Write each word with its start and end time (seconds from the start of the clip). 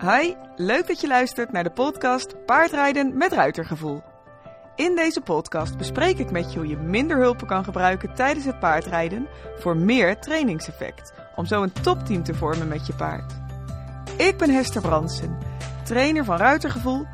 Hi, 0.00 0.34
leuk 0.56 0.86
dat 0.86 1.00
je 1.00 1.06
luistert 1.06 1.52
naar 1.52 1.62
de 1.62 1.70
podcast 1.70 2.44
Paardrijden 2.46 3.16
met 3.16 3.32
Ruitergevoel. 3.32 4.02
In 4.76 4.96
deze 4.96 5.20
podcast 5.20 5.76
bespreek 5.76 6.18
ik 6.18 6.30
met 6.30 6.52
je 6.52 6.58
hoe 6.58 6.68
je 6.68 6.76
minder 6.76 7.16
hulpen 7.16 7.46
kan 7.46 7.64
gebruiken 7.64 8.14
tijdens 8.14 8.44
het 8.44 8.58
paardrijden 8.58 9.26
voor 9.58 9.76
meer 9.76 10.18
trainingseffect, 10.18 11.12
om 11.36 11.46
zo 11.46 11.62
een 11.62 11.72
topteam 11.72 12.22
te 12.22 12.34
vormen 12.34 12.68
met 12.68 12.86
je 12.86 12.94
paard. 12.94 13.32
Ik 14.16 14.36
ben 14.36 14.50
Hester 14.50 14.82
Bransen, 14.82 15.38
trainer 15.84 16.24
van 16.24 16.36
Ruitergevoel 16.36 17.06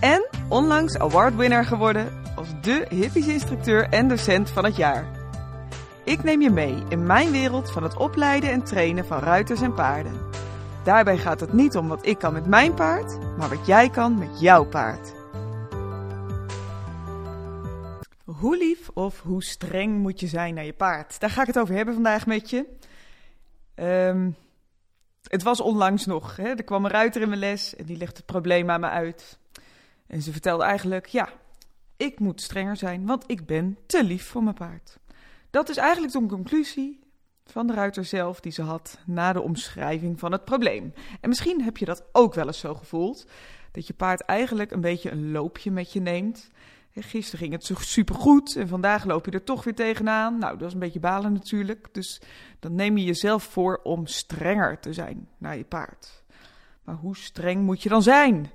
en 0.00 0.28
onlangs 0.48 0.98
awardwinnaar 0.98 1.64
geworden 1.64 2.22
als 2.34 2.48
de 2.60 2.86
hippies-instructeur 2.88 3.88
en 3.88 4.08
docent 4.08 4.50
van 4.50 4.64
het 4.64 4.76
jaar. 4.76 5.04
Ik 6.04 6.22
neem 6.22 6.40
je 6.40 6.50
mee 6.50 6.82
in 6.88 7.06
mijn 7.06 7.30
wereld 7.30 7.72
van 7.72 7.82
het 7.82 7.96
opleiden 7.96 8.50
en 8.50 8.64
trainen 8.64 9.06
van 9.06 9.18
ruiters 9.18 9.60
en 9.60 9.74
paarden. 9.74 10.25
Daarbij 10.86 11.18
gaat 11.18 11.40
het 11.40 11.52
niet 11.52 11.76
om 11.76 11.88
wat 11.88 12.06
ik 12.06 12.18
kan 12.18 12.32
met 12.32 12.46
mijn 12.46 12.74
paard, 12.74 13.36
maar 13.36 13.48
wat 13.48 13.66
jij 13.66 13.90
kan 13.90 14.18
met 14.18 14.40
jouw 14.40 14.64
paard. 14.64 15.14
Hoe 18.24 18.56
lief 18.56 18.88
of 18.94 19.22
hoe 19.22 19.44
streng 19.44 19.98
moet 19.98 20.20
je 20.20 20.26
zijn 20.26 20.54
naar 20.54 20.64
je 20.64 20.72
paard? 20.72 21.20
Daar 21.20 21.30
ga 21.30 21.40
ik 21.40 21.46
het 21.46 21.58
over 21.58 21.74
hebben 21.74 21.94
vandaag 21.94 22.26
met 22.26 22.50
je. 22.50 22.64
Ehm, 23.74 24.30
het 25.22 25.42
was 25.42 25.60
onlangs 25.60 26.06
nog. 26.06 26.36
Hè? 26.36 26.48
Er 26.48 26.64
kwam 26.64 26.84
een 26.84 26.90
ruiter 26.90 27.22
in 27.22 27.28
mijn 27.28 27.40
les 27.40 27.76
en 27.76 27.84
die 27.84 27.96
legde 27.96 28.16
het 28.16 28.26
probleem 28.26 28.70
aan 28.70 28.80
me 28.80 28.88
uit. 28.88 29.38
En 30.06 30.22
ze 30.22 30.32
vertelde 30.32 30.64
eigenlijk: 30.64 31.06
ja, 31.06 31.28
ik 31.96 32.18
moet 32.20 32.40
strenger 32.40 32.76
zijn, 32.76 33.06
want 33.06 33.24
ik 33.26 33.46
ben 33.46 33.78
te 33.86 34.04
lief 34.04 34.26
voor 34.26 34.42
mijn 34.42 34.54
paard. 34.54 34.98
Dat 35.50 35.68
is 35.68 35.76
eigenlijk 35.76 36.12
de 36.12 36.26
conclusie 36.26 37.05
van 37.46 37.66
de 37.66 37.74
ruiter 37.74 38.04
zelf 38.04 38.40
die 38.40 38.52
ze 38.52 38.62
had 38.62 38.98
na 39.06 39.32
de 39.32 39.40
omschrijving 39.40 40.18
van 40.18 40.32
het 40.32 40.44
probleem. 40.44 40.92
En 41.20 41.28
misschien 41.28 41.62
heb 41.62 41.76
je 41.76 41.84
dat 41.84 42.04
ook 42.12 42.34
wel 42.34 42.46
eens 42.46 42.58
zo 42.58 42.74
gevoeld, 42.74 43.26
dat 43.72 43.86
je 43.86 43.94
paard 43.94 44.20
eigenlijk 44.20 44.70
een 44.70 44.80
beetje 44.80 45.10
een 45.10 45.30
loopje 45.30 45.70
met 45.70 45.92
je 45.92 46.00
neemt. 46.00 46.50
Gisteren 46.98 47.38
ging 47.38 47.52
het 47.52 47.64
zo 47.64 47.74
supergoed 47.78 48.56
en 48.56 48.68
vandaag 48.68 49.04
loop 49.04 49.24
je 49.24 49.30
er 49.30 49.44
toch 49.44 49.64
weer 49.64 49.74
tegenaan. 49.74 50.38
Nou, 50.38 50.58
dat 50.58 50.68
is 50.68 50.74
een 50.74 50.80
beetje 50.80 51.00
balen 51.00 51.32
natuurlijk. 51.32 51.88
Dus 51.92 52.20
dan 52.58 52.74
neem 52.74 52.96
je 52.96 53.04
jezelf 53.04 53.42
voor 53.42 53.80
om 53.82 54.06
strenger 54.06 54.80
te 54.80 54.92
zijn 54.92 55.28
naar 55.38 55.56
je 55.56 55.64
paard. 55.64 56.24
Maar 56.84 56.94
hoe 56.94 57.16
streng 57.16 57.62
moet 57.62 57.82
je 57.82 57.88
dan 57.88 58.02
zijn? 58.02 58.50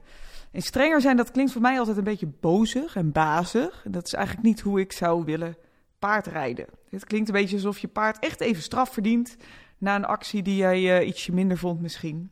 En 0.52 0.62
strenger 0.62 1.02
zijn, 1.02 1.18
dat 1.18 1.32
klinkt 1.32 1.52
voor 1.52 1.62
mij 1.62 1.80
altijd 1.80 1.98
een 1.98 2.04
beetje 2.04 2.32
bozig 2.40 2.96
en 2.96 3.12
bazig. 3.12 3.86
Dat 3.88 4.06
is 4.06 4.14
eigenlijk 4.14 4.46
niet 4.46 4.62
hoe 4.62 4.80
ik 4.80 4.92
zou 4.92 5.26
willen 5.26 5.58
paardrijden. 6.00 6.68
Het 6.92 7.06
klinkt 7.06 7.28
een 7.28 7.36
beetje 7.36 7.56
alsof 7.56 7.80
je 7.80 7.88
paard 7.88 8.20
echt 8.20 8.42
even 8.42 8.64
straf 8.64 8.94
verdient 8.94 9.38
na 9.78 9.96
een 9.96 10.06
actie 10.06 10.42
die 10.42 10.56
jij 10.56 11.02
uh, 11.02 11.08
ietsje 11.08 11.34
minder 11.34 11.58
vond 11.58 11.82
misschien. 11.82 12.32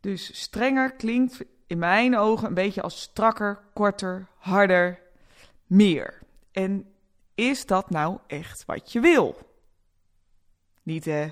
Dus 0.00 0.40
strenger 0.42 0.92
klinkt 0.92 1.44
in 1.66 1.78
mijn 1.78 2.16
ogen 2.16 2.48
een 2.48 2.54
beetje 2.54 2.82
als 2.82 3.00
strakker, 3.00 3.60
korter, 3.72 4.26
harder, 4.38 5.00
meer. 5.66 6.22
En 6.52 6.86
is 7.34 7.66
dat 7.66 7.90
nou 7.90 8.18
echt 8.26 8.64
wat 8.64 8.92
je 8.92 9.00
wil? 9.00 9.38
Niet 10.82 11.04
hè? 11.04 11.28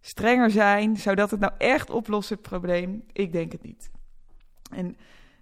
Strenger 0.00 0.50
zijn, 0.50 0.96
zou 0.96 1.16
dat 1.16 1.30
het 1.30 1.40
nou 1.40 1.52
echt 1.58 1.90
oplossen, 1.90 2.36
het 2.36 2.48
probleem? 2.48 3.04
Ik 3.12 3.32
denk 3.32 3.52
het 3.52 3.62
niet. 3.62 3.90
En 4.70 4.96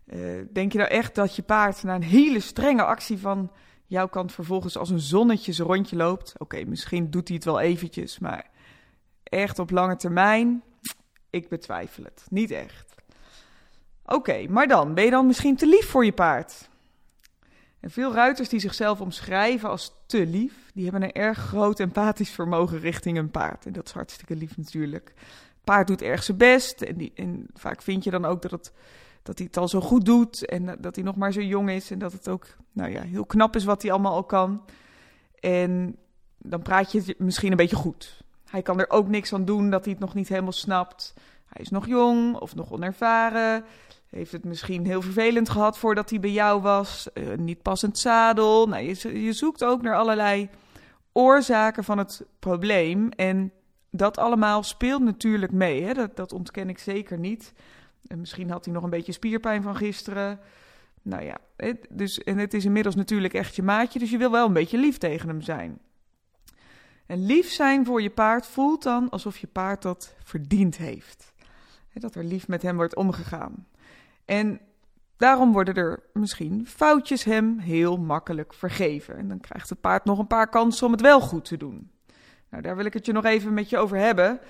uh, 0.06 0.46
denk 0.52 0.72
je 0.72 0.78
nou 0.78 0.90
echt 0.90 1.14
dat 1.14 1.36
je 1.36 1.42
paard 1.42 1.82
na 1.82 1.94
een 1.94 2.02
hele 2.02 2.40
strenge 2.40 2.84
actie 2.84 3.18
van 3.18 3.52
jouw 3.90 4.08
kant 4.08 4.32
vervolgens 4.32 4.76
als 4.76 4.90
een 4.90 5.00
zonnetje 5.00 5.62
rondje 5.62 5.96
loopt? 5.96 6.34
Oké, 6.38 6.64
misschien 6.64 7.10
doet 7.10 7.28
hij 7.28 7.36
het 7.36 7.44
wel 7.44 7.60
eventjes, 7.60 8.18
maar 8.18 8.50
echt 9.22 9.58
op 9.58 9.70
lange 9.70 9.96
termijn? 9.96 10.62
Ik 11.30 11.48
betwijfel 11.48 12.04
het. 12.04 12.26
Niet 12.28 12.50
echt. 12.50 12.94
Oké, 14.04 14.46
maar 14.48 14.68
dan, 14.68 14.94
ben 14.94 15.04
je 15.04 15.10
dan 15.10 15.26
misschien 15.26 15.56
te 15.56 15.66
lief 15.66 15.88
voor 15.88 16.04
je 16.04 16.12
paard? 16.12 16.68
En 17.80 17.90
veel 17.90 18.12
ruiters 18.12 18.48
die 18.48 18.60
zichzelf 18.60 19.00
omschrijven 19.00 19.68
als 19.68 19.92
te 20.06 20.26
lief, 20.26 20.70
die 20.74 20.82
hebben 20.82 21.02
een 21.02 21.12
erg 21.12 21.38
groot 21.38 21.80
empathisch 21.80 22.30
vermogen 22.30 22.78
richting 22.78 23.18
een 23.18 23.30
paard. 23.30 23.66
En 23.66 23.72
dat 23.72 23.86
is 23.86 23.92
hartstikke 23.92 24.36
lief 24.36 24.56
natuurlijk. 24.56 25.14
Paard 25.64 25.86
doet 25.86 26.02
erg 26.02 26.22
zijn 26.22 26.36
best 26.36 26.82
en, 26.82 26.96
die, 26.96 27.12
en 27.14 27.46
vaak 27.54 27.82
vind 27.82 28.04
je 28.04 28.10
dan 28.10 28.24
ook 28.24 28.42
dat 28.42 28.50
het 28.50 28.72
dat 29.30 29.38
hij 29.38 29.48
het 29.48 29.56
al 29.56 29.68
zo 29.68 29.80
goed 29.80 30.04
doet 30.04 30.46
en 30.46 30.76
dat 30.80 30.94
hij 30.94 31.04
nog 31.04 31.16
maar 31.16 31.32
zo 31.32 31.40
jong 31.40 31.70
is 31.70 31.90
en 31.90 31.98
dat 31.98 32.12
het 32.12 32.28
ook 32.28 32.46
nou 32.72 32.90
ja, 32.90 33.02
heel 33.02 33.24
knap 33.24 33.56
is 33.56 33.64
wat 33.64 33.82
hij 33.82 33.90
allemaal 33.90 34.12
al 34.12 34.24
kan. 34.24 34.62
En 35.40 35.96
dan 36.38 36.62
praat 36.62 36.92
je 36.92 37.02
het 37.06 37.18
misschien 37.18 37.50
een 37.50 37.56
beetje 37.56 37.76
goed. 37.76 38.22
Hij 38.44 38.62
kan 38.62 38.80
er 38.80 38.90
ook 38.90 39.08
niks 39.08 39.32
aan 39.32 39.44
doen 39.44 39.70
dat 39.70 39.84
hij 39.84 39.92
het 39.92 40.02
nog 40.02 40.14
niet 40.14 40.28
helemaal 40.28 40.52
snapt. 40.52 41.14
Hij 41.46 41.62
is 41.62 41.70
nog 41.70 41.86
jong 41.86 42.36
of 42.36 42.54
nog 42.54 42.72
onervaren. 42.72 43.64
Heeft 44.08 44.32
het 44.32 44.44
misschien 44.44 44.86
heel 44.86 45.02
vervelend 45.02 45.48
gehad 45.48 45.78
voordat 45.78 46.10
hij 46.10 46.20
bij 46.20 46.30
jou 46.30 46.62
was. 46.62 47.08
Uh, 47.14 47.36
niet 47.36 47.62
passend 47.62 47.98
zadel. 47.98 48.66
Nou, 48.66 48.82
je, 48.82 49.22
je 49.22 49.32
zoekt 49.32 49.64
ook 49.64 49.82
naar 49.82 49.96
allerlei 49.96 50.48
oorzaken 51.12 51.84
van 51.84 51.98
het 51.98 52.24
probleem. 52.38 53.08
En 53.08 53.52
dat 53.90 54.18
allemaal 54.18 54.62
speelt 54.62 55.02
natuurlijk 55.02 55.52
mee. 55.52 55.82
Hè? 55.82 55.94
Dat, 55.94 56.16
dat 56.16 56.32
ontken 56.32 56.68
ik 56.68 56.78
zeker 56.78 57.18
niet. 57.18 57.52
En 58.06 58.20
misschien 58.20 58.50
had 58.50 58.64
hij 58.64 58.74
nog 58.74 58.82
een 58.82 58.90
beetje 58.90 59.12
spierpijn 59.12 59.62
van 59.62 59.76
gisteren. 59.76 60.40
Nou 61.02 61.22
ja, 61.22 61.38
dus, 61.90 62.18
en 62.18 62.38
het 62.38 62.54
is 62.54 62.64
inmiddels 62.64 62.94
natuurlijk 62.94 63.34
echt 63.34 63.56
je 63.56 63.62
maatje, 63.62 63.98
dus 63.98 64.10
je 64.10 64.18
wil 64.18 64.30
wel 64.30 64.46
een 64.46 64.52
beetje 64.52 64.78
lief 64.78 64.98
tegen 64.98 65.28
hem 65.28 65.42
zijn. 65.42 65.78
En 67.06 67.26
lief 67.26 67.50
zijn 67.50 67.84
voor 67.84 68.02
je 68.02 68.10
paard 68.10 68.46
voelt 68.46 68.82
dan 68.82 69.10
alsof 69.10 69.38
je 69.38 69.46
paard 69.46 69.82
dat 69.82 70.14
verdiend 70.24 70.76
heeft. 70.76 71.32
Dat 71.92 72.14
er 72.14 72.24
lief 72.24 72.48
met 72.48 72.62
hem 72.62 72.76
wordt 72.76 72.96
omgegaan. 72.96 73.66
En 74.24 74.60
daarom 75.16 75.52
worden 75.52 75.74
er 75.74 76.02
misschien 76.12 76.66
foutjes 76.66 77.24
hem 77.24 77.58
heel 77.58 77.96
makkelijk 77.96 78.54
vergeven. 78.54 79.16
En 79.16 79.28
dan 79.28 79.40
krijgt 79.40 79.68
het 79.68 79.80
paard 79.80 80.04
nog 80.04 80.18
een 80.18 80.26
paar 80.26 80.48
kansen 80.48 80.86
om 80.86 80.92
het 80.92 81.00
wel 81.00 81.20
goed 81.20 81.44
te 81.44 81.56
doen. 81.56 81.90
Nou, 82.50 82.62
daar 82.62 82.76
wil 82.76 82.84
ik 82.84 82.92
het 82.92 83.06
je 83.06 83.12
nog 83.12 83.24
even 83.24 83.54
met 83.54 83.68
je 83.70 83.78
over 83.78 83.96
hebben. 83.96 84.40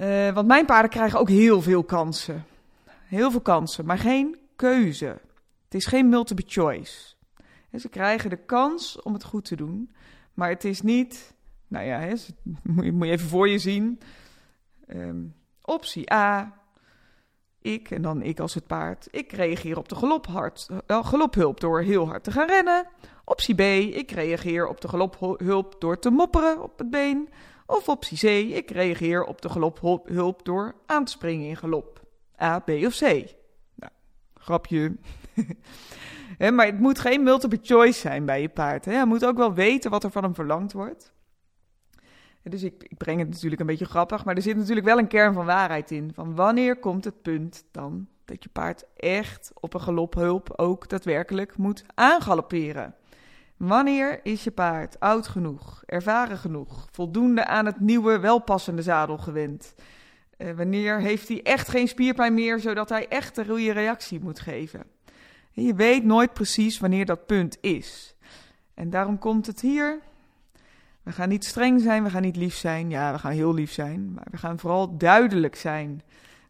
Uh, 0.00 0.30
want 0.30 0.46
mijn 0.46 0.66
paarden 0.66 0.90
krijgen 0.90 1.18
ook 1.18 1.28
heel 1.28 1.62
veel 1.62 1.84
kansen. 1.84 2.44
Heel 3.04 3.30
veel 3.30 3.40
kansen, 3.40 3.84
maar 3.84 3.98
geen 3.98 4.36
keuze. 4.56 5.20
Het 5.64 5.74
is 5.74 5.86
geen 5.86 6.08
multiple 6.08 6.44
choice. 6.48 7.14
ze 7.78 7.88
krijgen 7.88 8.30
de 8.30 8.44
kans 8.44 9.02
om 9.02 9.12
het 9.12 9.24
goed 9.24 9.44
te 9.44 9.56
doen, 9.56 9.94
maar 10.34 10.48
het 10.48 10.64
is 10.64 10.80
niet, 10.80 11.34
nou 11.68 11.86
ja, 11.86 12.00
moet, 12.62 12.84
je, 12.84 12.92
moet, 12.92 13.06
even 13.06 13.28
voor 13.28 13.48
je 13.48 13.58
zien. 13.58 14.00
Um, 14.88 15.34
optie 15.62 16.12
A, 16.12 16.54
ik 17.60 17.90
en 17.90 18.02
dan 18.02 18.22
ik 18.22 18.40
als 18.40 18.54
het 18.54 18.66
paard. 18.66 19.08
Ik 19.10 19.32
reageer 19.32 19.78
op 19.78 19.88
de 19.88 19.94
galophard, 19.94 20.68
uh, 20.86 21.06
galophulp 21.06 21.60
door 21.60 21.80
heel 21.80 22.06
hard 22.06 22.24
te 22.24 22.30
gaan 22.30 22.46
rennen. 22.46 22.86
Optie 23.24 23.54
B, 23.54 23.60
ik 23.94 24.10
reageer 24.10 24.66
op 24.66 24.80
de 24.80 24.88
galophulp 24.88 25.76
door 25.78 25.98
te 25.98 26.10
mopperen 26.10 26.62
op 26.62 26.78
het 26.78 26.90
been. 26.90 27.28
Of 27.66 27.88
optie 27.88 28.18
C, 28.18 28.54
ik 28.56 28.70
reageer 28.70 29.24
op 29.24 29.42
de 29.42 29.48
galophulp 29.48 30.44
door 30.44 30.74
aan 30.86 31.04
te 31.04 31.12
springen 31.12 31.48
in 31.48 31.56
galop. 31.56 32.02
A, 32.42 32.58
B 32.58 32.68
of 32.68 32.96
C. 32.96 33.00
Nou, 33.74 33.92
grapje. 34.34 34.96
maar 36.54 36.66
het 36.66 36.78
moet 36.78 36.98
geen 36.98 37.22
multiple 37.22 37.58
choice 37.62 38.00
zijn 38.00 38.24
bij 38.24 38.40
je 38.40 38.48
paard. 38.48 38.84
Hè? 38.84 38.92
Hij 38.92 39.06
moet 39.06 39.26
ook 39.26 39.36
wel 39.36 39.54
weten 39.54 39.90
wat 39.90 40.04
er 40.04 40.10
van 40.10 40.22
hem 40.22 40.34
verlangd 40.34 40.72
wordt. 40.72 41.12
Dus 42.42 42.62
ik, 42.62 42.84
ik, 42.88 42.96
breng 42.96 43.18
het 43.18 43.28
natuurlijk 43.28 43.60
een 43.60 43.66
beetje 43.66 43.84
grappig, 43.84 44.24
maar 44.24 44.34
er 44.36 44.42
zit 44.42 44.56
natuurlijk 44.56 44.86
wel 44.86 44.98
een 44.98 45.06
kern 45.06 45.34
van 45.34 45.46
waarheid 45.46 45.90
in. 45.90 46.12
Van 46.14 46.34
wanneer 46.34 46.76
komt 46.76 47.04
het 47.04 47.22
punt 47.22 47.64
dan 47.70 48.08
dat 48.24 48.42
je 48.42 48.48
paard 48.48 48.84
echt 48.96 49.52
op 49.54 49.74
een 49.74 49.80
galophulp 49.80 50.52
ook 50.56 50.88
daadwerkelijk 50.88 51.56
moet 51.56 51.84
aangalopperen? 51.94 52.94
Wanneer 53.56 54.20
is 54.22 54.44
je 54.44 54.50
paard 54.50 55.00
oud 55.00 55.26
genoeg, 55.26 55.82
ervaren 55.86 56.38
genoeg, 56.38 56.88
voldoende 56.90 57.46
aan 57.46 57.66
het 57.66 57.80
nieuwe, 57.80 58.18
welpassende 58.18 58.82
zadel 58.82 59.18
gewend? 59.18 59.74
Uh, 60.38 60.50
wanneer 60.50 61.00
heeft 61.00 61.28
hij 61.28 61.42
echt 61.42 61.68
geen 61.68 61.88
spierpijn 61.88 62.34
meer, 62.34 62.58
zodat 62.60 62.88
hij 62.88 63.08
echt 63.08 63.36
een 63.36 63.46
goede 63.46 63.72
reactie 63.72 64.20
moet 64.20 64.40
geven? 64.40 64.82
je 65.62 65.74
weet 65.74 66.04
nooit 66.04 66.32
precies 66.32 66.78
wanneer 66.78 67.06
dat 67.06 67.26
punt 67.26 67.58
is. 67.60 68.14
En 68.74 68.90
daarom 68.90 69.18
komt 69.18 69.46
het 69.46 69.60
hier. 69.60 70.00
We 71.02 71.12
gaan 71.12 71.28
niet 71.28 71.44
streng 71.44 71.80
zijn, 71.80 72.04
we 72.04 72.10
gaan 72.10 72.22
niet 72.22 72.36
lief 72.36 72.54
zijn. 72.54 72.90
Ja, 72.90 73.12
we 73.12 73.18
gaan 73.18 73.32
heel 73.32 73.54
lief 73.54 73.72
zijn, 73.72 74.12
maar 74.12 74.26
we 74.30 74.36
gaan 74.36 74.58
vooral 74.58 74.96
duidelijk 74.96 75.56
zijn. 75.56 76.02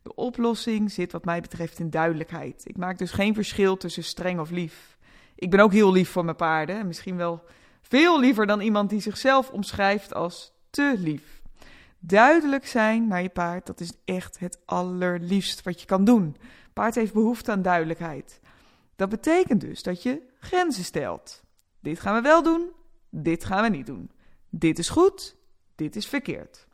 De 0.02 0.14
oplossing 0.14 0.92
zit 0.92 1.12
wat 1.12 1.24
mij 1.24 1.40
betreft 1.40 1.78
in 1.78 1.90
duidelijkheid. 1.90 2.62
Ik 2.66 2.76
maak 2.76 2.98
dus 2.98 3.10
geen 3.10 3.34
verschil 3.34 3.76
tussen 3.76 4.04
streng 4.04 4.40
of 4.40 4.50
lief. 4.50 4.93
Ik 5.34 5.50
ben 5.50 5.60
ook 5.60 5.72
heel 5.72 5.92
lief 5.92 6.10
voor 6.10 6.24
mijn 6.24 6.36
paarden. 6.36 6.86
Misschien 6.86 7.16
wel 7.16 7.42
veel 7.80 8.20
liever 8.20 8.46
dan 8.46 8.60
iemand 8.60 8.90
die 8.90 9.00
zichzelf 9.00 9.50
omschrijft 9.50 10.14
als 10.14 10.52
te 10.70 10.94
lief. 10.98 11.42
Duidelijk 11.98 12.66
zijn 12.66 13.06
naar 13.06 13.22
je 13.22 13.28
paard, 13.28 13.66
dat 13.66 13.80
is 13.80 13.92
echt 14.04 14.38
het 14.38 14.58
allerliefst 14.64 15.62
wat 15.62 15.80
je 15.80 15.86
kan 15.86 16.04
doen. 16.04 16.36
Paard 16.72 16.94
heeft 16.94 17.12
behoefte 17.12 17.50
aan 17.50 17.62
duidelijkheid. 17.62 18.40
Dat 18.96 19.08
betekent 19.08 19.60
dus 19.60 19.82
dat 19.82 20.02
je 20.02 20.22
grenzen 20.40 20.84
stelt. 20.84 21.42
Dit 21.80 22.00
gaan 22.00 22.14
we 22.14 22.20
wel 22.20 22.42
doen, 22.42 22.70
dit 23.10 23.44
gaan 23.44 23.62
we 23.62 23.68
niet 23.68 23.86
doen. 23.86 24.10
Dit 24.50 24.78
is 24.78 24.88
goed, 24.88 25.36
dit 25.74 25.96
is 25.96 26.06
verkeerd. 26.06 26.66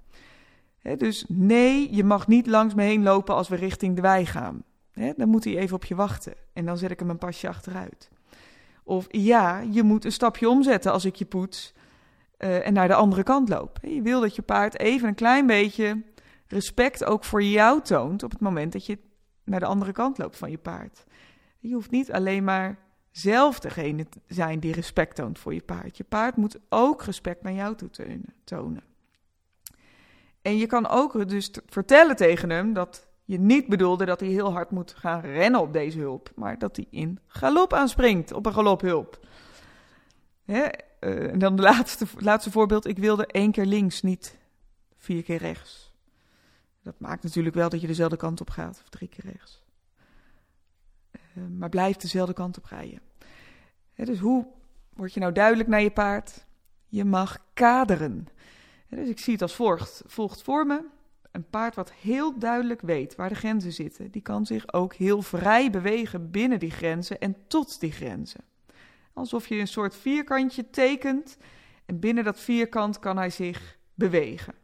dus 0.96 1.24
nee, 1.28 1.94
je 1.94 2.04
mag 2.04 2.26
niet 2.26 2.46
langs 2.46 2.74
me 2.74 2.82
heen 2.82 3.02
lopen 3.02 3.34
als 3.34 3.48
we 3.48 3.56
richting 3.56 3.96
de 3.96 4.02
wei 4.02 4.26
gaan. 4.26 4.64
dan 5.16 5.28
moet 5.28 5.44
hij 5.44 5.56
even 5.58 5.76
op 5.76 5.84
je 5.84 5.94
wachten 5.94 6.34
en 6.52 6.64
dan 6.64 6.78
zet 6.78 6.90
ik 6.90 6.98
hem 6.98 7.10
een 7.10 7.18
pasje 7.18 7.48
achteruit. 7.48 8.10
Of 8.84 9.06
ja, 9.08 9.60
je 9.70 9.82
moet 9.82 10.04
een 10.04 10.12
stapje 10.12 10.48
omzetten 10.48 10.92
als 10.92 11.04
ik 11.04 11.14
je 11.14 11.24
poets 11.24 11.72
uh, 12.38 12.66
en 12.66 12.72
naar 12.72 12.88
de 12.88 12.94
andere 12.94 13.22
kant 13.22 13.48
loop. 13.48 13.78
Je 13.82 14.02
wil 14.02 14.20
dat 14.20 14.34
je 14.34 14.42
paard 14.42 14.78
even 14.78 15.08
een 15.08 15.14
klein 15.14 15.46
beetje 15.46 16.02
respect 16.46 17.04
ook 17.04 17.24
voor 17.24 17.42
jou 17.42 17.82
toont 17.82 18.22
op 18.22 18.30
het 18.30 18.40
moment 18.40 18.72
dat 18.72 18.86
je 18.86 18.98
naar 19.44 19.60
de 19.60 19.66
andere 19.66 19.92
kant 19.92 20.18
loopt 20.18 20.36
van 20.36 20.50
je 20.50 20.58
paard. 20.58 21.04
Je 21.58 21.74
hoeft 21.74 21.90
niet 21.90 22.12
alleen 22.12 22.44
maar 22.44 22.78
zelf 23.10 23.60
degene 23.60 24.08
te 24.08 24.20
zijn 24.26 24.60
die 24.60 24.72
respect 24.72 25.16
toont 25.16 25.38
voor 25.38 25.54
je 25.54 25.62
paard. 25.62 25.96
Je 25.96 26.04
paard 26.04 26.36
moet 26.36 26.58
ook 26.68 27.02
respect 27.02 27.42
naar 27.42 27.52
jou 27.52 27.76
toe 27.76 27.90
tonen. 28.44 28.82
En 30.42 30.56
je 30.56 30.66
kan 30.66 30.88
ook 30.88 31.28
dus 31.28 31.50
vertellen 31.66 32.16
tegen 32.16 32.50
hem 32.50 32.72
dat 32.72 33.08
je 33.30 33.38
niet 33.38 33.66
bedoelde 33.66 34.04
dat 34.04 34.20
hij 34.20 34.28
heel 34.28 34.52
hard 34.52 34.70
moet 34.70 34.94
gaan 34.94 35.20
rennen 35.20 35.60
op 35.60 35.72
deze 35.72 35.98
hulp, 35.98 36.32
maar 36.34 36.58
dat 36.58 36.76
hij 36.76 36.86
in 36.90 37.18
galop 37.26 37.72
aanspringt 37.72 38.32
op 38.32 38.46
een 38.46 38.52
galophulp. 38.52 39.26
Hè? 40.44 40.68
Uh, 41.00 41.30
en 41.32 41.38
dan 41.38 41.56
de 41.56 41.62
laatste, 41.62 42.06
laatste 42.16 42.50
voorbeeld. 42.50 42.86
Ik 42.86 42.98
wilde 42.98 43.26
één 43.26 43.52
keer 43.52 43.64
links, 43.64 44.02
niet 44.02 44.38
vier 44.96 45.22
keer 45.22 45.36
rechts. 45.36 45.92
Dat 46.82 46.94
maakt 46.98 47.22
natuurlijk 47.22 47.54
wel 47.54 47.68
dat 47.68 47.80
je 47.80 47.86
dezelfde 47.86 48.16
kant 48.16 48.40
op 48.40 48.50
gaat, 48.50 48.80
of 48.82 48.88
drie 48.88 49.08
keer 49.08 49.24
rechts. 49.32 49.62
Uh, 51.12 51.44
maar 51.58 51.68
blijf 51.68 51.96
dezelfde 51.96 52.34
kant 52.34 52.58
op 52.58 52.64
rijden. 52.64 53.00
dus 53.94 54.18
hoe 54.18 54.46
word 54.92 55.14
je 55.14 55.20
nou 55.20 55.32
duidelijk 55.32 55.68
naar 55.68 55.82
je 55.82 55.90
paard? 55.90 56.46
Je 56.86 57.04
mag 57.04 57.38
kaderen. 57.54 58.28
dus 58.88 59.08
ik 59.08 59.18
zie 59.18 59.32
het 59.32 59.42
als 59.42 59.54
volgt, 59.54 60.02
volgt 60.06 60.42
voor 60.42 60.66
me. 60.66 60.98
Een 61.30 61.48
paard 61.50 61.74
wat 61.74 61.92
heel 61.92 62.38
duidelijk 62.38 62.80
weet 62.80 63.14
waar 63.14 63.28
de 63.28 63.34
grenzen 63.34 63.72
zitten, 63.72 64.10
die 64.10 64.22
kan 64.22 64.46
zich 64.46 64.72
ook 64.72 64.94
heel 64.94 65.22
vrij 65.22 65.70
bewegen 65.70 66.30
binnen 66.30 66.58
die 66.58 66.70
grenzen 66.70 67.20
en 67.20 67.36
tot 67.46 67.80
die 67.80 67.92
grenzen. 67.92 68.44
Alsof 69.12 69.46
je 69.46 69.54
een 69.54 69.68
soort 69.68 69.96
vierkantje 69.96 70.70
tekent 70.70 71.36
en 71.86 71.98
binnen 71.98 72.24
dat 72.24 72.40
vierkant 72.40 72.98
kan 72.98 73.16
hij 73.16 73.30
zich 73.30 73.78
bewegen. 73.94 74.54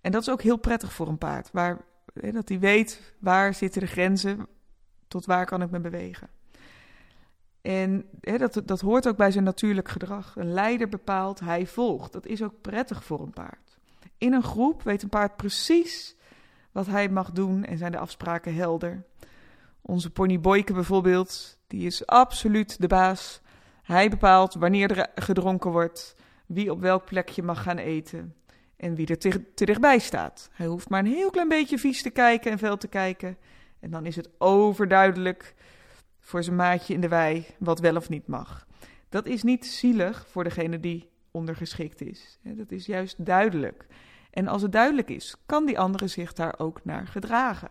En 0.00 0.12
dat 0.12 0.22
is 0.22 0.30
ook 0.30 0.42
heel 0.42 0.56
prettig 0.56 0.92
voor 0.92 1.08
een 1.08 1.18
paard, 1.18 1.50
waar, 1.52 1.84
dat 2.32 2.48
hij 2.48 2.58
weet 2.58 3.14
waar 3.18 3.54
zitten 3.54 3.80
de 3.80 3.86
grenzen, 3.86 4.46
tot 5.08 5.24
waar 5.24 5.46
kan 5.46 5.62
ik 5.62 5.70
me 5.70 5.80
bewegen. 5.80 6.28
En 7.60 8.08
hè, 8.20 8.38
dat, 8.38 8.62
dat 8.64 8.80
hoort 8.80 9.08
ook 9.08 9.16
bij 9.16 9.30
zijn 9.30 9.44
natuurlijk 9.44 9.88
gedrag. 9.88 10.36
Een 10.36 10.52
leider 10.52 10.88
bepaalt, 10.88 11.40
hij 11.40 11.66
volgt. 11.66 12.12
Dat 12.12 12.26
is 12.26 12.42
ook 12.42 12.60
prettig 12.60 13.04
voor 13.04 13.20
een 13.20 13.30
paard. 13.30 13.69
In 14.20 14.32
een 14.32 14.42
groep 14.42 14.82
weet 14.82 15.02
een 15.02 15.08
paard 15.08 15.36
precies 15.36 16.16
wat 16.72 16.86
hij 16.86 17.08
mag 17.08 17.30
doen 17.30 17.64
en 17.64 17.78
zijn 17.78 17.92
de 17.92 17.98
afspraken 17.98 18.54
helder. 18.54 19.04
Onze 19.80 20.10
pony 20.10 20.40
Boyke 20.40 20.72
bijvoorbeeld, 20.72 21.58
die 21.66 21.86
is 21.86 22.06
absoluut 22.06 22.80
de 22.80 22.86
baas. 22.86 23.40
Hij 23.82 24.10
bepaalt 24.10 24.54
wanneer 24.54 24.98
er 24.98 25.10
gedronken 25.14 25.70
wordt, 25.70 26.16
wie 26.46 26.70
op 26.70 26.80
welk 26.80 27.04
plekje 27.04 27.42
mag 27.42 27.62
gaan 27.62 27.78
eten 27.78 28.34
en 28.76 28.94
wie 28.94 29.06
er 29.06 29.18
te, 29.18 29.54
te, 29.54 29.64
dichtbij 29.64 29.98
staat. 29.98 30.50
Hij 30.52 30.66
hoeft 30.66 30.88
maar 30.88 31.00
een 31.00 31.14
heel 31.14 31.30
klein 31.30 31.48
beetje 31.48 31.78
vies 31.78 32.02
te 32.02 32.10
kijken 32.10 32.50
en 32.50 32.58
veel 32.58 32.76
te 32.76 32.88
kijken. 32.88 33.36
En 33.78 33.90
dan 33.90 34.06
is 34.06 34.16
het 34.16 34.30
overduidelijk 34.38 35.54
voor 36.18 36.42
zijn 36.42 36.56
maatje 36.56 36.94
in 36.94 37.00
de 37.00 37.08
wei 37.08 37.46
wat 37.58 37.80
wel 37.80 37.96
of 37.96 38.08
niet 38.08 38.26
mag. 38.26 38.66
Dat 39.08 39.26
is 39.26 39.42
niet 39.42 39.66
zielig 39.66 40.26
voor 40.28 40.44
degene 40.44 40.80
die 40.80 41.08
ondergeschikt 41.30 42.00
is. 42.00 42.38
Dat 42.42 42.70
is 42.70 42.86
juist 42.86 43.24
duidelijk. 43.24 43.86
En 44.30 44.48
als 44.48 44.62
het 44.62 44.72
duidelijk 44.72 45.08
is, 45.08 45.34
kan 45.46 45.66
die 45.66 45.78
andere 45.78 46.06
zich 46.06 46.32
daar 46.32 46.54
ook 46.58 46.84
naar 46.84 47.06
gedragen. 47.06 47.68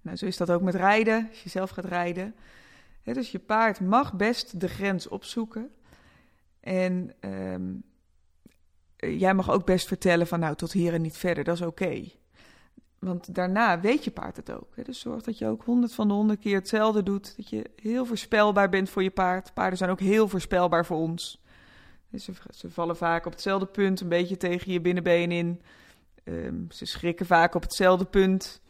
Nou, 0.00 0.16
zo 0.16 0.26
is 0.26 0.36
dat 0.36 0.50
ook 0.50 0.62
met 0.62 0.74
rijden, 0.74 1.26
als 1.28 1.42
je 1.42 1.48
zelf 1.48 1.70
gaat 1.70 1.84
rijden. 1.84 2.34
dus 3.02 3.30
je 3.30 3.38
paard 3.38 3.80
mag 3.80 4.14
best 4.14 4.60
de 4.60 4.68
grens 4.68 5.08
opzoeken. 5.08 5.70
En 6.60 7.14
ehm, 7.20 7.72
jij 8.96 9.34
mag 9.34 9.50
ook 9.50 9.66
best 9.66 9.86
vertellen 9.86 10.26
van 10.26 10.40
nou 10.40 10.54
tot 10.54 10.72
hier 10.72 10.94
en 10.94 11.02
niet 11.02 11.16
verder, 11.16 11.44
dat 11.44 11.54
is 11.54 11.62
oké. 11.62 12.04
Want 12.98 13.34
daarna 13.34 13.80
weet 13.80 14.04
je 14.04 14.10
paard 14.10 14.36
het 14.36 14.50
ook. 14.52 14.84
Dus 14.84 15.00
zorg 15.00 15.22
dat 15.22 15.38
je 15.38 15.46
ook 15.46 15.64
honderd 15.64 15.94
van 15.94 16.08
de 16.08 16.14
honderd 16.14 16.40
keer 16.40 16.54
hetzelfde 16.54 17.02
doet. 17.02 17.36
Dat 17.36 17.48
je 17.48 17.70
heel 17.76 18.06
voorspelbaar 18.06 18.68
bent 18.68 18.90
voor 18.90 19.02
je 19.02 19.10
paard. 19.10 19.54
Paarden 19.54 19.78
zijn 19.78 19.90
ook 19.90 20.00
heel 20.00 20.28
voorspelbaar 20.28 20.86
voor 20.86 20.96
ons. 20.96 21.43
Ze, 22.18 22.32
ze, 22.50 22.70
vallen 22.70 22.96
vaak 22.96 23.26
op 23.26 23.32
hetzelfde 23.32 23.66
punt, 23.66 24.00
een 24.00 24.08
beetje 24.08 24.36
tegen 24.36 24.72
je 24.72 24.80
binnenbeen 24.80 25.32
in. 25.32 25.62
Ehm, 26.24 26.70
ze 26.70 26.84
schrikken 26.84 27.26
vaak 27.26 27.54
op 27.54 27.62
hetzelfde 27.62 28.04
punt. 28.04 28.62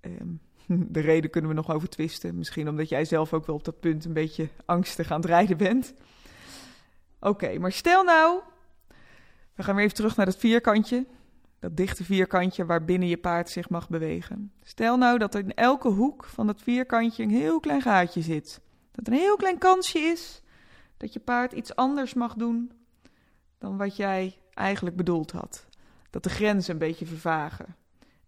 Ehm, 0.00 0.28
de 0.94 1.00
reden 1.00 1.30
kunnen 1.30 1.50
we 1.50 1.56
nog 1.56 1.70
over 1.70 1.88
twisten. 1.88 2.38
Misschien 2.38 2.68
omdat 2.68 2.88
jij 2.88 3.04
zelf 3.04 3.32
ook 3.32 3.46
wel 3.46 3.56
op 3.56 3.64
dat 3.64 3.80
punt 3.80 4.04
een 4.04 4.12
beetje 4.12 4.48
angstig 4.64 5.10
aan 5.10 5.20
het 5.20 5.28
rijden 5.28 5.56
bent. 5.56 5.94
Oké, 7.20 7.58
maar 7.58 7.72
stel 7.72 8.04
nou, 8.04 8.40
we 9.54 9.62
gaan 9.62 9.74
weer 9.74 9.84
even 9.84 9.96
terug 9.96 10.16
naar 10.16 10.26
dat 10.26 10.36
vierkantje. 10.36 11.06
Dat 11.58 11.76
dichte 11.76 12.04
vierkantje 12.04 12.66
waarbinnen 12.66 13.08
je 13.08 13.16
paard 13.16 13.50
zich 13.50 13.68
mag 13.68 13.88
bewegen. 13.88 14.52
Stel 14.62 14.96
nou 14.96 15.18
dat 15.18 15.34
er 15.34 15.40
in 15.40 15.54
elke 15.54 15.88
hoek 15.88 16.24
van 16.24 16.46
dat 16.46 16.62
vierkantje 16.62 17.22
een 17.22 17.30
heel 17.30 17.60
klein 17.60 17.82
gaatje 17.82 18.22
zit. 18.22 18.60
Dat 18.92 19.06
er 19.06 19.12
een 19.12 19.18
heel 19.18 19.36
klein 19.36 19.58
kansje 19.58 19.98
is 19.98 20.42
dat 20.98 21.12
je 21.12 21.20
paard 21.20 21.52
iets 21.52 21.76
anders 21.76 22.14
mag 22.14 22.34
doen 22.34 22.72
dan 23.58 23.76
wat 23.76 23.96
jij 23.96 24.38
eigenlijk 24.54 24.96
bedoeld 24.96 25.30
had. 25.30 25.66
Dat 26.10 26.22
de 26.22 26.30
grenzen 26.30 26.72
een 26.72 26.78
beetje 26.78 27.06
vervagen. 27.06 27.76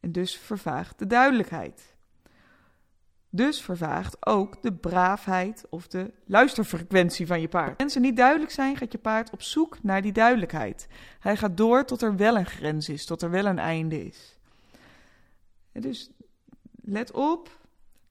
En 0.00 0.12
dus 0.12 0.36
vervaagt 0.36 0.98
de 0.98 1.06
duidelijkheid. 1.06 1.94
Dus 3.32 3.62
vervaagt 3.62 4.26
ook 4.26 4.62
de 4.62 4.72
braafheid 4.72 5.66
of 5.68 5.88
de 5.88 6.12
luisterfrequentie 6.24 7.26
van 7.26 7.40
je 7.40 7.48
paard. 7.48 7.68
Als 7.68 7.76
grenzen 7.76 8.02
niet 8.02 8.16
duidelijk 8.16 8.50
zijn, 8.50 8.76
gaat 8.76 8.92
je 8.92 8.98
paard 8.98 9.30
op 9.30 9.42
zoek 9.42 9.82
naar 9.82 10.02
die 10.02 10.12
duidelijkheid. 10.12 10.86
Hij 11.20 11.36
gaat 11.36 11.56
door 11.56 11.84
tot 11.84 12.02
er 12.02 12.16
wel 12.16 12.36
een 12.36 12.46
grens 12.46 12.88
is, 12.88 13.06
tot 13.06 13.22
er 13.22 13.30
wel 13.30 13.46
een 13.46 13.58
einde 13.58 14.04
is. 14.06 14.38
Dus 15.72 16.10
let 16.82 17.12
op 17.12 17.58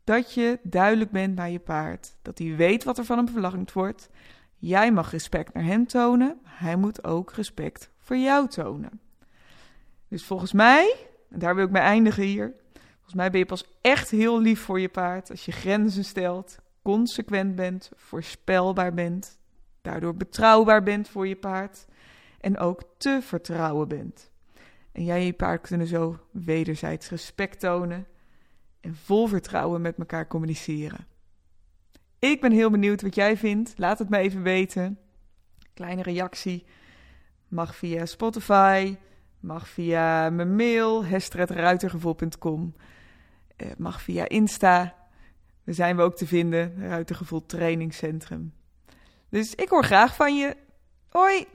dat 0.04 0.34
je 0.34 0.60
duidelijk 0.64 1.12
bent 1.12 1.36
naar 1.36 1.50
je 1.50 1.60
paard. 1.60 2.16
Dat 2.22 2.38
hij 2.38 2.56
weet 2.56 2.84
wat 2.84 2.98
er 2.98 3.06
van 3.06 3.18
hem 3.18 3.30
verlangd 3.30 3.74
wordt. 3.74 4.10
Jij 4.60 4.92
mag 4.92 5.12
respect 5.12 5.54
naar 5.54 5.64
hem 5.64 5.88
tonen. 5.88 6.40
Hij 6.44 6.76
moet 6.76 7.04
ook 7.04 7.32
respect 7.32 7.92
voor 7.98 8.18
jou 8.18 8.48
tonen. 8.48 9.00
Dus 10.08 10.26
volgens 10.26 10.54
mij, 10.54 10.96
en 11.30 11.40
daar 11.40 11.56
wil 11.56 11.66
ik 11.66 11.72
mee 11.72 11.82
eindigen 11.82 12.24
hier. 12.24 12.54
Volgens 12.96 13.14
mij 13.14 13.30
ben 13.30 13.40
je 13.40 13.46
pas 13.46 13.66
echt 13.82 14.10
heel 14.10 14.40
lief 14.40 14.62
voor 14.62 14.80
je 14.80 14.90
paard 14.90 15.30
als 15.30 15.46
je 15.46 15.52
grenzen 15.52 16.06
stelt, 16.06 16.58
consequent 16.82 17.56
bent, 17.56 17.92
voorspelbaar 17.96 18.94
bent, 18.94 19.40
daardoor 19.82 20.16
betrouwbaar 20.16 20.84
bent 20.84 21.10
voor 21.10 21.28
je 21.28 21.36
paard 21.36 21.86
en 22.42 22.58
ook 22.58 22.84
te 22.98 23.20
vertrouwen 23.22 23.88
bent. 23.88 24.32
En 24.92 25.04
jij 25.04 25.18
en 25.18 25.26
je 25.26 25.34
paard 25.34 25.68
kunnen 25.68 25.88
zo 25.88 26.20
wederzijds 26.32 27.10
respect 27.10 27.60
tonen 27.60 28.08
en 28.80 28.96
vol 28.96 29.28
vertrouwen 29.28 29.82
met 29.82 29.98
elkaar 29.98 30.28
communiceren. 30.28 31.08
Ik 32.20 32.42
ben 32.42 32.52
heel 32.52 32.70
benieuwd 32.70 33.02
wat 33.02 33.16
jij 33.16 33.38
vindt. 33.38 33.74
Laat 33.78 34.00
het 34.00 34.10
me 34.10 34.18
even 34.18 34.42
weten. 34.42 35.00
Kleine 35.74 36.02
reactie 36.02 36.66
mag 37.48 37.76
via 37.76 38.06
Spotify, 38.06 38.98
mag 39.40 39.68
via 39.68 40.30
mijn 40.30 40.56
mail, 40.56 41.06
hestredruitergevoel.com, 41.06 42.76
eh, 43.56 43.68
mag 43.78 44.02
via 44.02 44.30
Insta. 44.30 44.96
Daar 45.64 45.76
zijn 45.76 45.96
we 45.96 46.02
ook 46.02 46.16
te 46.16 46.28
vinden, 46.28 46.88
Ruitergevoel 46.88 47.46
Trainingscentrum. 47.46 48.54
Dus 49.30 49.56
ik 49.56 49.70
hoor 49.70 49.84
graag 49.84 50.16
van 50.16 50.38
je. 50.38 50.56
Hoi! 51.10 51.46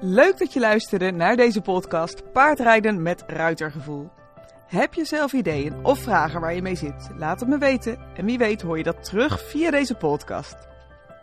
Leuk 0.00 0.38
dat 0.38 0.52
je 0.52 0.60
luisterde 0.60 1.10
naar 1.10 1.36
deze 1.36 1.60
podcast 1.60 2.32
Paardrijden 2.32 3.02
met 3.02 3.24
Ruitergevoel. 3.26 4.10
Heb 4.72 4.94
je 4.94 5.04
zelf 5.04 5.32
ideeën 5.32 5.84
of 5.84 5.98
vragen 5.98 6.40
waar 6.40 6.54
je 6.54 6.62
mee 6.62 6.74
zit? 6.74 7.10
Laat 7.16 7.40
het 7.40 7.48
me 7.48 7.58
weten 7.58 7.98
en 8.14 8.24
wie 8.24 8.38
weet 8.38 8.62
hoor 8.62 8.76
je 8.76 8.82
dat 8.82 9.04
terug 9.04 9.48
via 9.48 9.70
deze 9.70 9.94
podcast. 9.94 10.56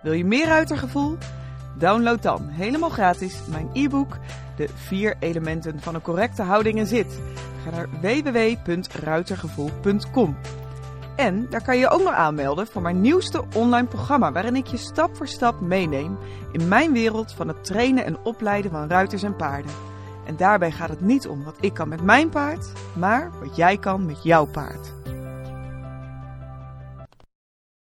Wil 0.02 0.14
je 0.14 0.26
meer 0.26 0.46
ruitergevoel? 0.46 1.18
Download 1.78 2.22
dan 2.22 2.48
helemaal 2.48 2.90
gratis 2.90 3.40
mijn 3.48 3.70
e-book 3.74 4.18
De 4.56 4.68
vier 4.76 5.16
elementen 5.20 5.80
van 5.80 5.96
een 5.96 6.02
correcte 6.02 6.42
houding 6.42 6.80
en 6.80 6.88
zit. 6.88 7.20
Ga 7.64 7.70
naar 7.70 7.90
www.ruitergevoel.com. 8.02 10.38
En 11.16 11.50
daar 11.50 11.64
kan 11.64 11.78
je 11.78 11.90
ook 11.90 12.04
nog 12.04 12.14
aanmelden 12.14 12.68
voor 12.68 12.82
mijn 12.82 13.02
nieuwste 13.02 13.44
online 13.56 13.88
programma 13.88 14.32
waarin 14.32 14.56
ik 14.56 14.68
je 14.68 14.78
stap 14.78 15.16
voor 15.16 15.28
stap 15.28 15.60
meeneem 15.60 16.18
in 16.52 16.68
mijn 16.68 16.92
wereld 16.92 17.32
van 17.32 17.48
het 17.48 17.64
trainen 17.64 18.06
en 18.06 18.24
opleiden 18.24 18.72
van 18.72 18.90
ruiters 18.90 19.24
en 19.24 19.36
paarden. 19.36 19.89
En 20.30 20.36
daarbij 20.38 20.72
gaat 20.72 20.90
het 20.90 21.02
niet 21.02 21.28
om 21.28 21.44
wat 21.44 21.56
ik 21.60 21.74
kan 21.74 21.90
met 21.90 22.02
mijn 22.02 22.30
paard, 22.30 22.72
maar 22.96 23.32
wat 23.40 23.56
jij 23.56 23.78
kan 23.78 24.06
met 24.06 24.24
jouw 24.24 24.46
paard. 24.46 24.99